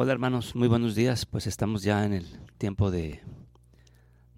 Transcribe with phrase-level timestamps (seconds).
[0.00, 1.26] Hola hermanos, muy buenos días.
[1.26, 2.24] Pues estamos ya en el
[2.56, 3.20] tiempo de,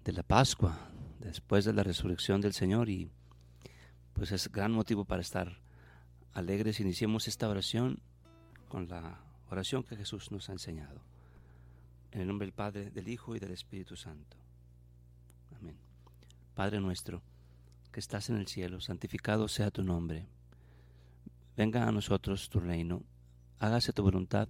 [0.03, 0.89] de la Pascua,
[1.19, 3.11] después de la resurrección del Señor y
[4.13, 5.59] pues es gran motivo para estar
[6.33, 6.79] alegres.
[6.79, 7.99] Iniciemos esta oración
[8.69, 9.19] con la
[9.51, 10.99] oración que Jesús nos ha enseñado.
[12.09, 14.37] En el nombre del Padre, del Hijo y del Espíritu Santo.
[15.59, 15.77] Amén.
[16.55, 17.21] Padre nuestro,
[17.91, 20.25] que estás en el cielo, santificado sea tu nombre.
[21.55, 23.03] Venga a nosotros tu reino,
[23.59, 24.49] hágase tu voluntad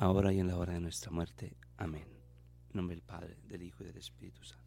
[0.00, 1.56] ahora y en la hora de nuestra muerte.
[1.76, 2.04] Amén.
[2.70, 4.64] En nombre del Padre, del Hijo y del Espíritu Santo.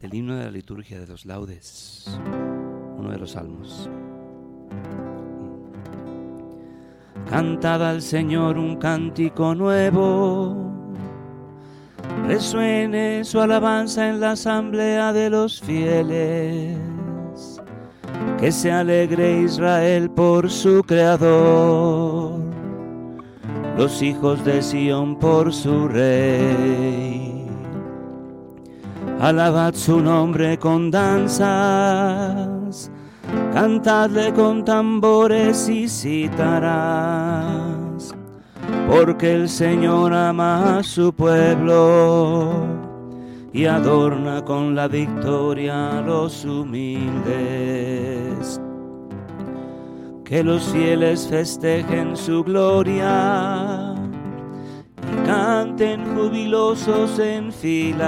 [0.00, 2.06] El himno de la liturgia de los laudes,
[2.96, 3.90] uno de los salmos.
[7.28, 10.72] Cantad al Señor un cántico nuevo,
[12.26, 16.78] resuene su alabanza en la asamblea de los fieles,
[18.38, 22.11] que se alegre Israel por su Creador,
[23.76, 27.44] los hijos de Sión por su Rey.
[29.20, 32.90] Alabad su nombre con danzas,
[33.52, 38.12] cantadle con tambores y citarás,
[38.90, 42.50] porque el Señor ama a su pueblo
[43.52, 47.22] y adorna con la victoria a los humildes.
[50.32, 53.94] Que los fieles festejen su gloria
[55.12, 58.00] y canten jubilosos en filas,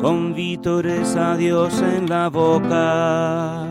[0.00, 3.66] con vítores a Dios en la boca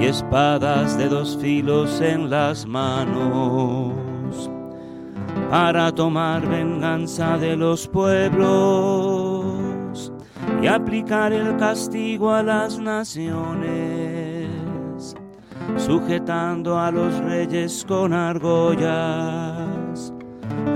[0.00, 3.94] y espadas de dos filos en las manos,
[5.50, 8.42] para tomar venganza de los pueblos
[10.60, 14.29] y aplicar el castigo a las naciones
[15.76, 20.12] sujetando a los reyes con argollas,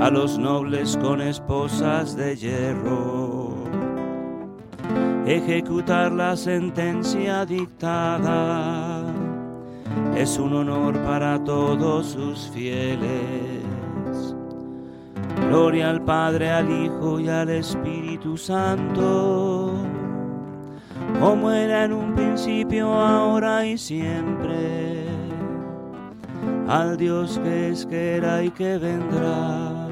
[0.00, 3.54] a los nobles con esposas de hierro.
[5.26, 9.02] Ejecutar la sentencia dictada
[10.14, 13.62] es un honor para todos sus fieles.
[15.48, 19.83] Gloria al Padre, al Hijo y al Espíritu Santo
[21.24, 25.06] como era en un principio, ahora y siempre,
[26.68, 29.86] al Dios que es, que era y que vendrá,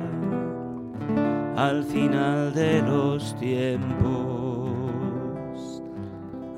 [1.57, 4.75] al final de los tiempos.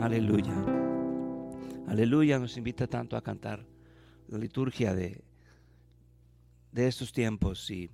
[0.01, 0.57] Aleluya.
[1.87, 3.65] Aleluya nos invita tanto a cantar
[4.27, 5.23] la liturgia de,
[6.73, 7.93] de estos tiempos y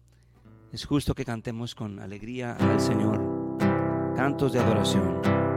[0.72, 3.20] es justo que cantemos con alegría al Señor
[4.16, 5.49] cantos de adoración.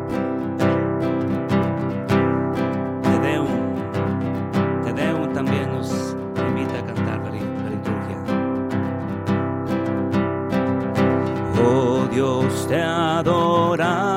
[12.73, 14.12] Te adoramos,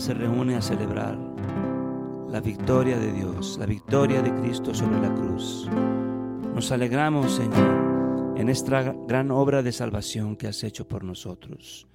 [0.00, 1.18] se reúne a celebrar
[2.28, 5.68] la victoria de Dios, la victoria de Cristo sobre la cruz.
[6.54, 11.86] Nos alegramos, Señor, en esta gran obra de salvación que has hecho por nosotros.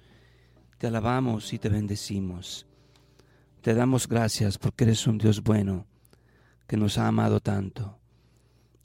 [0.78, 2.66] Te alabamos y te bendecimos.
[3.60, 5.86] Te damos gracias porque eres un Dios bueno,
[6.68, 7.98] que nos ha amado tanto,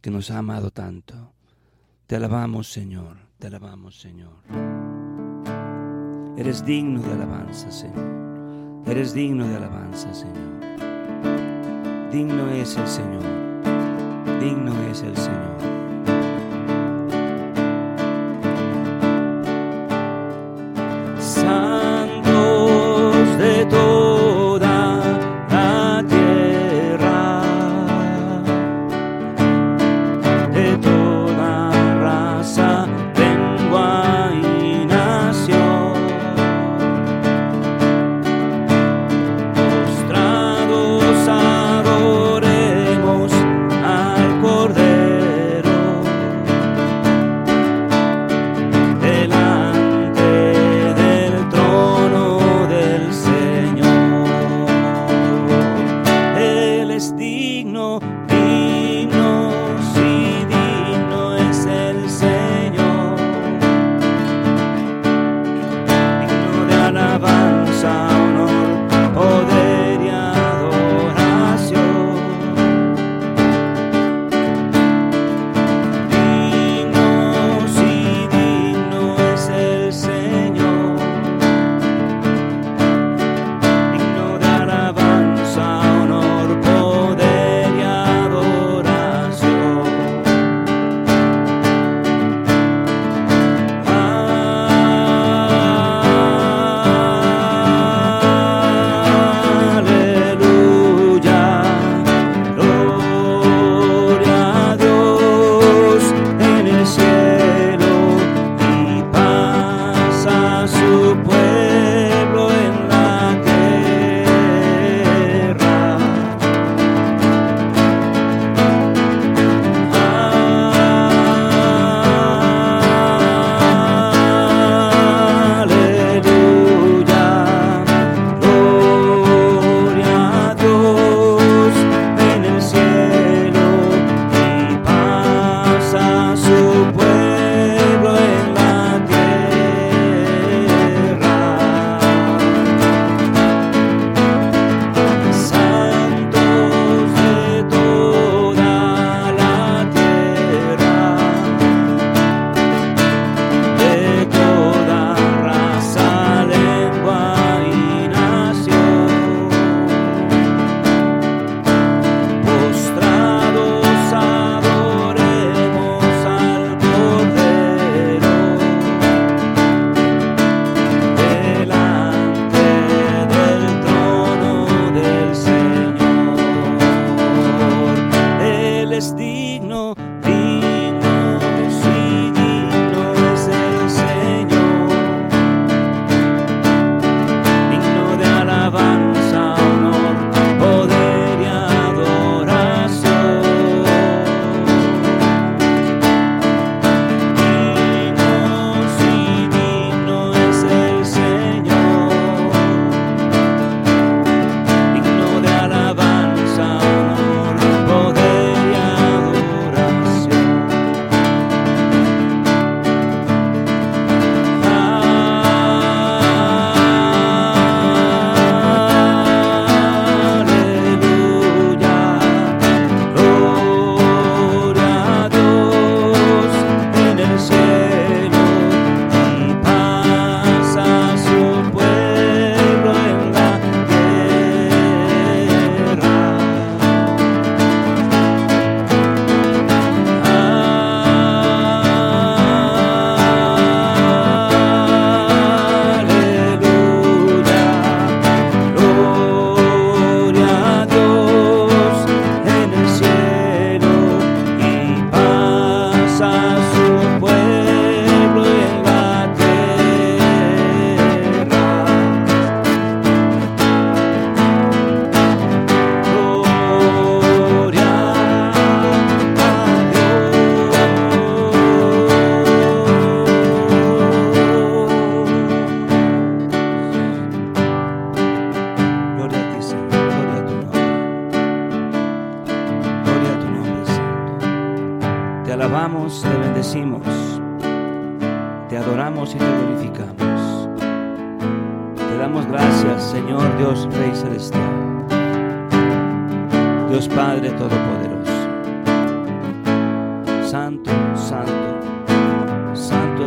[0.02, 1.34] que nos ha amado tanto.
[2.08, 3.18] Te alabamos, Señor.
[3.38, 4.42] Te alabamos, Señor.
[6.38, 8.31] Eres digno de alabanza, Señor.
[8.86, 10.36] Eres digno de alabanza, Señor.
[12.12, 13.24] Digno es el Señor.
[14.40, 15.81] Digno es el Señor.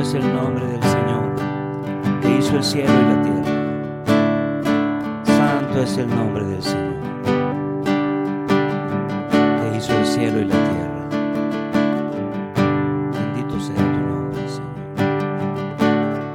[0.04, 1.34] es el nombre del Señor,
[2.20, 3.54] que hizo el cielo y la tierra.
[5.25, 6.94] Santo es el nombre del Señor,
[9.61, 11.08] que hizo el cielo y la tierra.
[13.12, 14.75] Bendito sea tu nombre, Señor.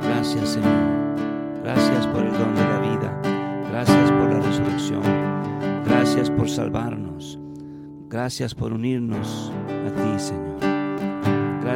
[0.01, 1.61] Gracias, Señor.
[1.63, 3.21] Gracias por el don de la vida.
[3.69, 5.03] Gracias por la resurrección.
[5.85, 7.39] Gracias por salvarnos.
[8.09, 10.48] Gracias por unirnos a ti, Señor.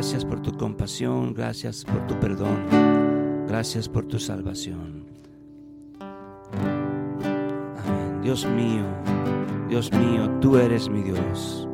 [0.04, 5.06] Gracias por tu compasión, gracias por tu perdón, gracias por tu salvación.
[6.02, 8.20] Amén.
[8.22, 8.84] Dios mío,
[9.70, 11.70] Dios mío, tú eres mi Dios.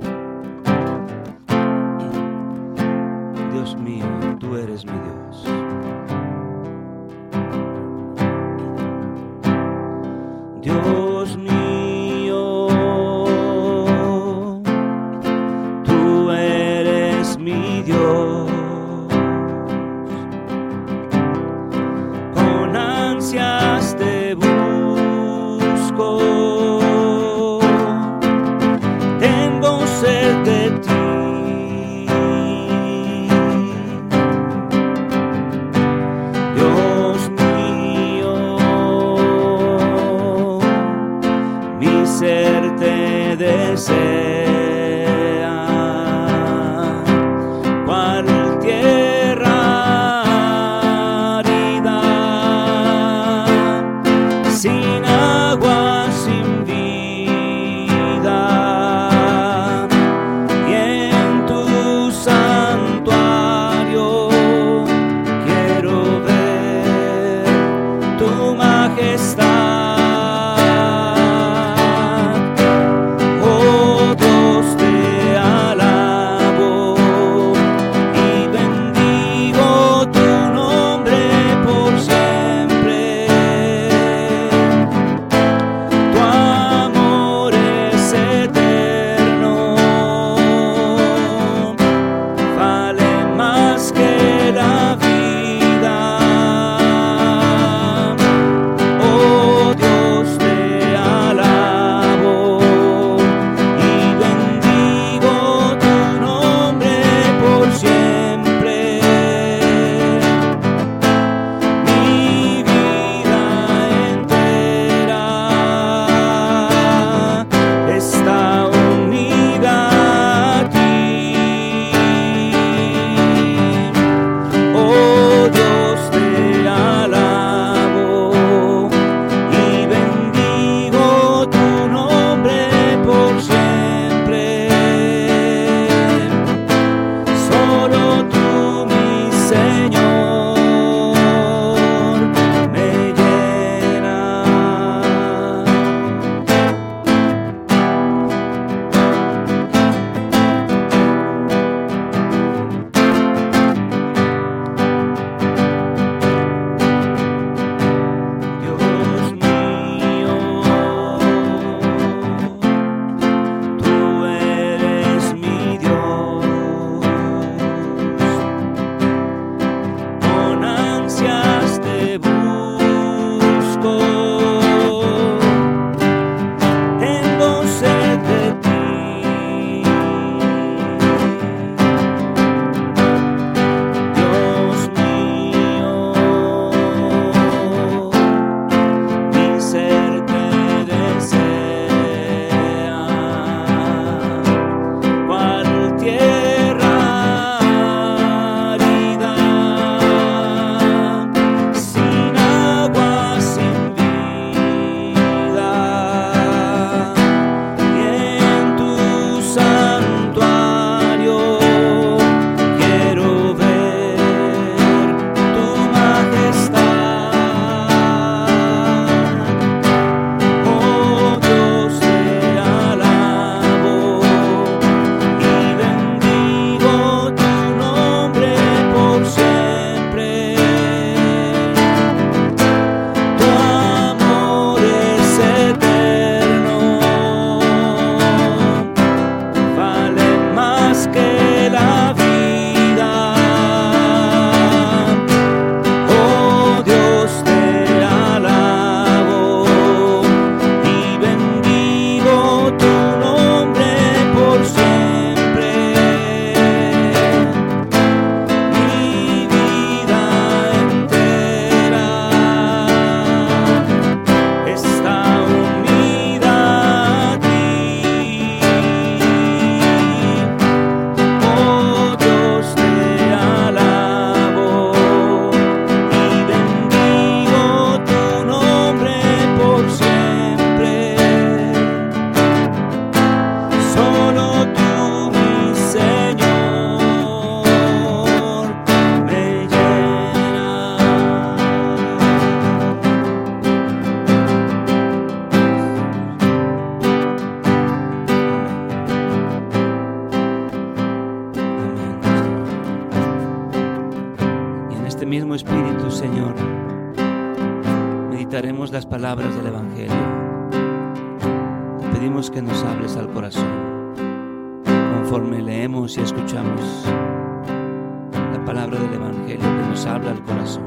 [315.30, 320.84] Conforme leemos y escuchamos la palabra del Evangelio que nos habla al corazón.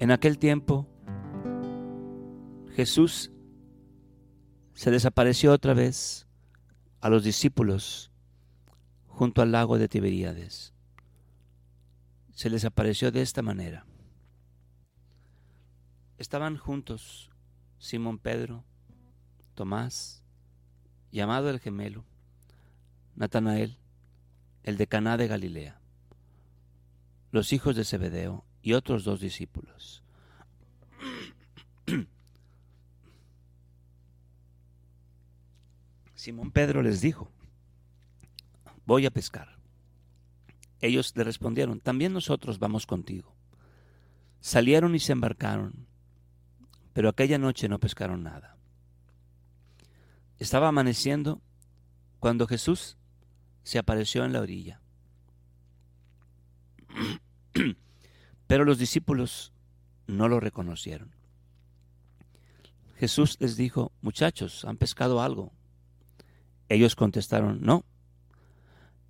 [0.00, 0.88] En aquel tiempo,
[2.74, 3.30] Jesús
[4.74, 6.26] se desapareció otra vez
[7.00, 8.10] a los discípulos
[9.06, 10.74] junto al lago de Tiberíades.
[12.32, 13.86] Se les apareció de esta manera.
[16.18, 17.31] Estaban juntos
[17.82, 18.64] Simón Pedro,
[19.56, 20.22] Tomás,
[21.10, 22.04] llamado el gemelo,
[23.16, 23.76] Natanael,
[24.62, 25.80] el de Caná de Galilea,
[27.32, 30.04] los hijos de Zebedeo y otros dos discípulos.
[36.14, 37.32] Simón Pedro les dijo,
[38.86, 39.58] voy a pescar.
[40.80, 43.34] Ellos le respondieron, también nosotros vamos contigo.
[44.40, 45.88] Salieron y se embarcaron,
[46.92, 48.56] pero aquella noche no pescaron nada.
[50.38, 51.40] Estaba amaneciendo
[52.18, 52.96] cuando Jesús
[53.62, 54.80] se apareció en la orilla.
[58.46, 59.52] Pero los discípulos
[60.06, 61.14] no lo reconocieron.
[62.96, 65.52] Jesús les dijo, muchachos, ¿han pescado algo?
[66.68, 67.84] Ellos contestaron, no.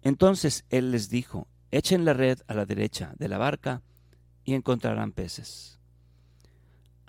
[0.03, 3.83] Entonces él les dijo, echen la red a la derecha de la barca
[4.45, 5.79] y encontrarán peces.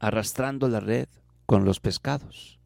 [0.00, 1.08] arrastrando la red
[1.46, 2.58] con los pescados,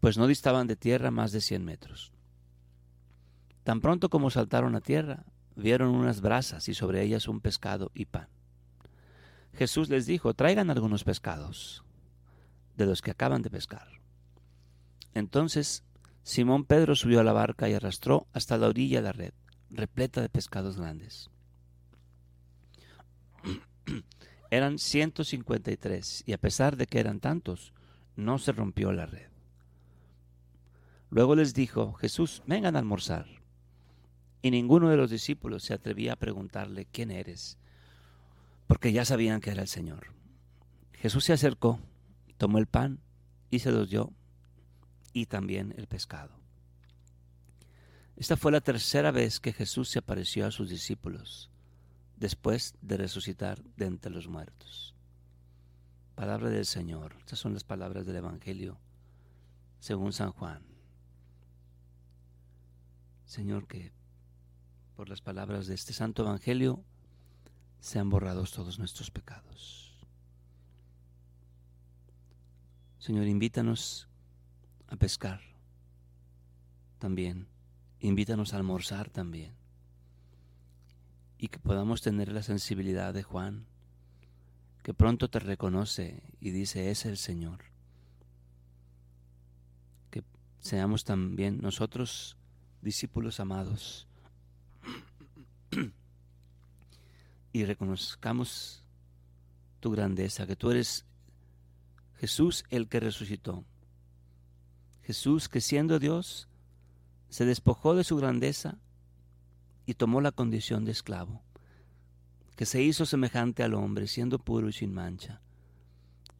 [0.00, 2.12] pues no distaban de tierra más de cien metros.
[3.62, 8.06] Tan pronto como saltaron a tierra, vieron unas brasas y sobre ellas un pescado y
[8.06, 8.28] pan.
[9.54, 11.84] Jesús les dijo, traigan algunos pescados
[12.76, 13.86] de los que acaban de pescar.
[15.14, 15.84] Entonces
[16.24, 19.34] Simón Pedro subió a la barca y arrastró hasta la orilla la red,
[19.70, 21.30] repleta de pescados grandes.
[24.52, 27.72] Eran 153 y a pesar de que eran tantos,
[28.16, 29.30] no se rompió la red.
[31.08, 33.24] Luego les dijo, Jesús, vengan a almorzar.
[34.42, 37.56] Y ninguno de los discípulos se atrevía a preguntarle, ¿quién eres?
[38.66, 40.08] Porque ya sabían que era el Señor.
[40.92, 41.80] Jesús se acercó,
[42.36, 43.00] tomó el pan
[43.48, 44.12] y se los dio
[45.14, 46.34] y también el pescado.
[48.16, 51.51] Esta fue la tercera vez que Jesús se apareció a sus discípulos
[52.22, 54.94] después de resucitar de entre los muertos.
[56.14, 57.16] Palabra del Señor.
[57.18, 58.78] Estas son las palabras del Evangelio
[59.80, 60.62] según San Juan.
[63.24, 63.90] Señor, que
[64.94, 66.84] por las palabras de este santo Evangelio
[67.80, 70.06] sean borrados todos nuestros pecados.
[72.98, 74.06] Señor, invítanos
[74.86, 75.40] a pescar
[77.00, 77.48] también.
[77.98, 79.61] Invítanos a almorzar también.
[81.42, 83.66] Y que podamos tener la sensibilidad de Juan,
[84.84, 87.64] que pronto te reconoce y dice, es el Señor.
[90.12, 90.22] Que
[90.60, 92.36] seamos también nosotros
[92.80, 94.06] discípulos amados
[97.52, 98.84] y reconozcamos
[99.80, 101.04] tu grandeza, que tú eres
[102.18, 103.64] Jesús el que resucitó
[105.02, 106.46] Jesús, que siendo Dios,
[107.28, 108.78] se despojó de su grandeza
[109.86, 111.42] y tomó la condición de esclavo,
[112.56, 115.40] que se hizo semejante al hombre, siendo puro y sin mancha,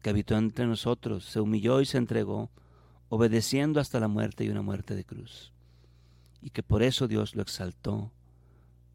[0.01, 2.51] que habitó entre nosotros, se humilló y se entregó,
[3.09, 5.53] obedeciendo hasta la muerte y una muerte de cruz,
[6.41, 8.11] y que por eso Dios lo exaltó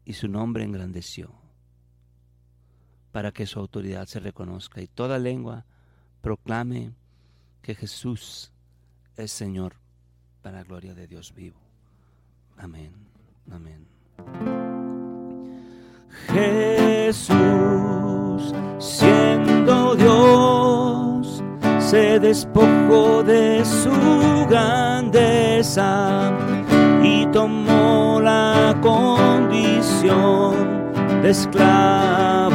[0.05, 1.33] y su nombre engrandeció,
[3.11, 5.65] para que su autoridad se reconozca y toda lengua
[6.21, 6.93] proclame
[7.61, 8.51] que Jesús
[9.15, 9.75] es Señor
[10.41, 11.59] para la gloria de Dios vivo.
[12.57, 12.93] Amén.
[13.51, 13.98] Amén.
[16.33, 17.35] Jesús,
[18.77, 21.43] siendo Dios,
[21.79, 26.31] se despojó de su grandeza
[27.03, 30.53] y tomó la condición
[31.21, 32.49] de esclavo.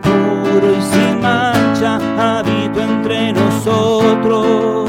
[0.00, 4.88] Puro y sin mancha, habito entre nosotros.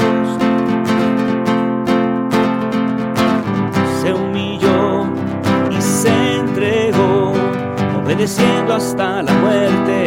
[4.00, 5.06] Se humilló
[5.70, 7.32] y se entregó,
[8.02, 9.99] obedeciendo hasta la muerte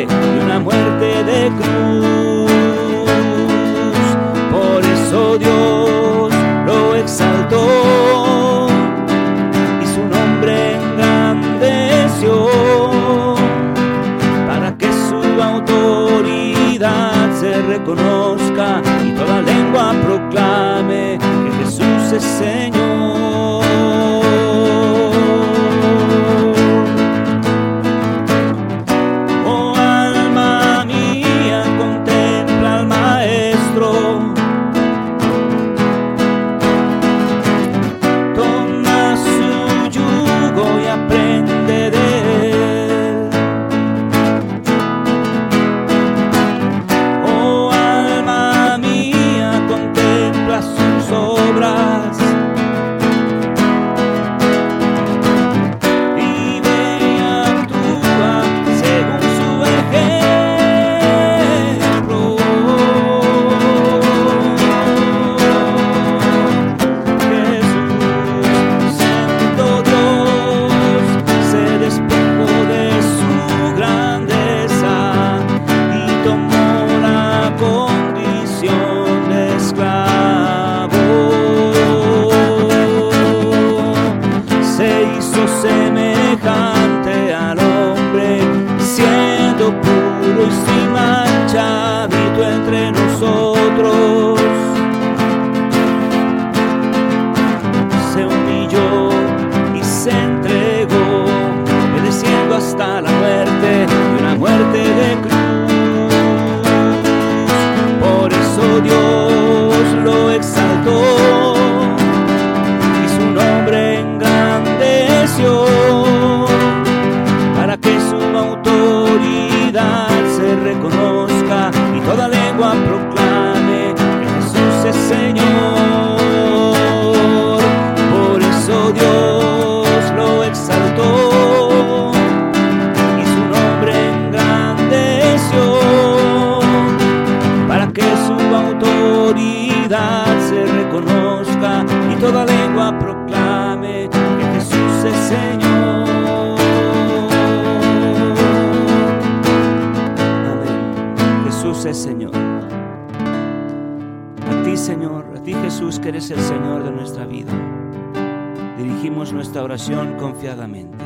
[160.23, 161.03] confiadamente.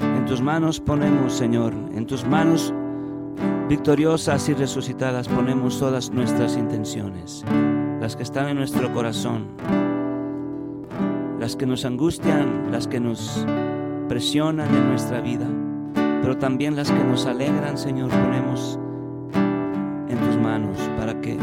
[0.00, 2.74] En tus manos ponemos, Señor, en tus manos
[3.68, 7.44] victoriosas y resucitadas ponemos todas nuestras intenciones,
[8.00, 9.46] las que están en nuestro corazón,
[11.38, 13.46] las que nos angustian, las que nos
[14.08, 15.46] presionan en nuestra vida,
[16.20, 18.76] pero también las que nos alegran, Señor, ponemos
[20.08, 21.38] en tus manos para que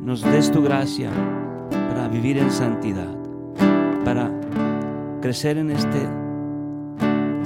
[0.00, 1.10] nos des tu gracia
[1.90, 3.23] para vivir en santidad,
[5.24, 6.06] crecer en este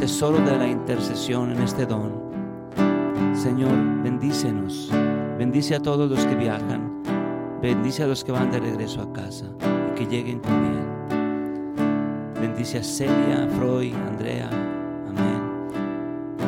[0.00, 2.12] tesoro de la intercesión, en este don.
[3.34, 4.90] Señor, bendícenos,
[5.38, 7.04] bendice a todos los que viajan,
[7.62, 12.34] bendice a los que van de regreso a casa y que lleguen con bien.
[12.40, 14.50] Bendice a Celia, a Freud, a Andrea,
[15.10, 15.68] amén.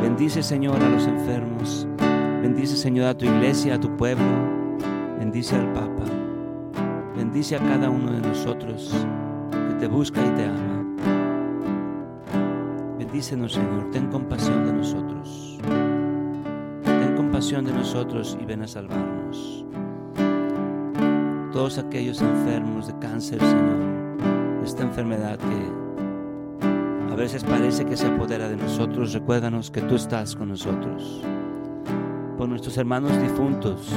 [0.02, 1.86] Bendice, Señor, a los enfermos,
[2.42, 4.26] bendice, Señor, a tu iglesia, a tu pueblo,
[5.20, 6.06] bendice al Papa,
[7.14, 8.92] bendice a cada uno de nosotros
[9.52, 10.69] que te busca y te ama.
[13.20, 15.58] Bendícenos, Señor, ten compasión de nosotros.
[16.82, 19.66] Ten compasión de nosotros y ven a salvarnos.
[21.52, 23.76] Todos aquellos enfermos de cáncer, Señor,
[24.60, 29.96] de esta enfermedad que a veces parece que se apodera de nosotros, recuérdanos que tú
[29.96, 31.22] estás con nosotros.
[32.38, 33.92] Por nuestros hermanos difuntos,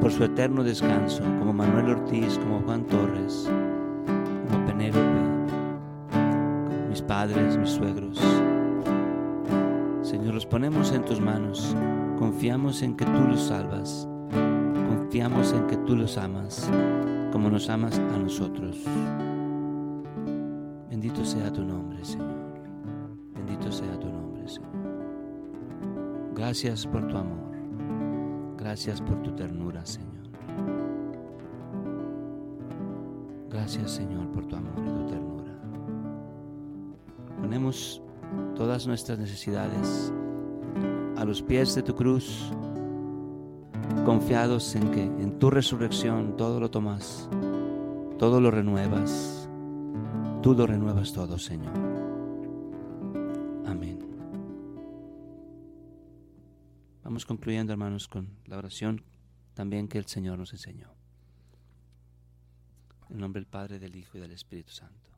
[0.00, 3.50] por su eterno descanso, como Manuel Ortiz, como Juan Torres,
[4.48, 5.27] como Penélope,
[7.08, 8.20] padres, mis suegros.
[10.02, 11.74] Señor, los ponemos en tus manos,
[12.18, 14.06] confiamos en que tú los salvas,
[14.88, 16.70] confiamos en que tú los amas,
[17.32, 18.84] como nos amas a nosotros.
[20.90, 22.36] Bendito sea tu nombre, Señor.
[23.34, 24.70] Bendito sea tu nombre, Señor.
[26.34, 27.48] Gracias por tu amor.
[28.58, 30.28] Gracias por tu ternura, Señor.
[33.48, 35.27] Gracias, Señor, por tu amor y tu ternura.
[37.48, 38.02] Ponemos
[38.56, 40.12] todas nuestras necesidades
[41.16, 42.52] a los pies de tu cruz,
[44.04, 47.26] confiados en que en tu resurrección todo lo tomas,
[48.18, 49.48] todo lo renuevas,
[50.42, 51.72] tú lo renuevas todo, Señor.
[53.64, 53.98] Amén.
[57.02, 59.02] Vamos concluyendo, hermanos, con la oración
[59.54, 60.90] también que el Señor nos enseñó.
[63.08, 65.17] En nombre del Padre, del Hijo y del Espíritu Santo.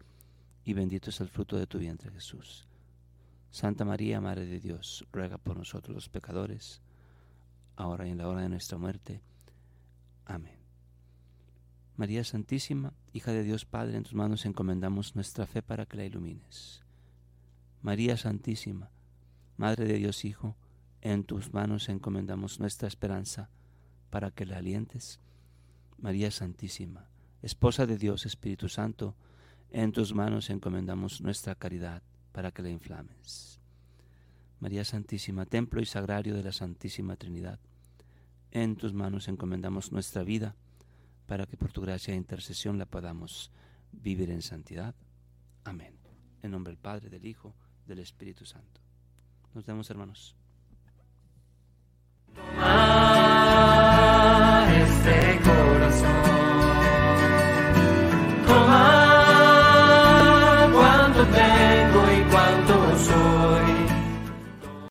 [0.63, 2.67] y bendito es el fruto de tu vientre Jesús.
[3.49, 6.81] Santa María, Madre de Dios, ruega por nosotros los pecadores,
[7.75, 9.21] ahora y en la hora de nuestra muerte.
[10.25, 10.59] Amén.
[11.97, 16.05] María Santísima, hija de Dios Padre, en tus manos encomendamos nuestra fe para que la
[16.05, 16.81] ilumines.
[17.81, 18.89] María Santísima,
[19.57, 20.55] Madre de Dios Hijo,
[21.01, 23.49] en tus manos encomendamos nuestra esperanza
[24.09, 25.19] para que la alientes.
[25.97, 27.09] María Santísima,
[27.41, 29.15] Esposa de Dios Espíritu Santo,
[29.71, 33.59] en tus manos encomendamos nuestra caridad para que la inflames.
[34.59, 37.59] María Santísima, templo y sagrario de la Santísima Trinidad,
[38.51, 40.55] en tus manos encomendamos nuestra vida
[41.25, 43.51] para que por tu gracia e intercesión la podamos
[43.91, 44.93] vivir en santidad.
[45.63, 45.95] Amén.
[46.43, 47.55] En nombre del Padre, del Hijo,
[47.87, 48.81] del Espíritu Santo.
[49.53, 50.35] Nos vemos, hermanos.